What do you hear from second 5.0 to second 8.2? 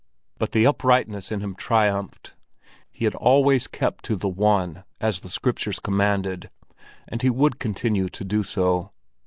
the Scriptures commanded, and he would continue